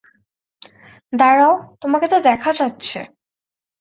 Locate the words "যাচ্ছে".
2.51-2.99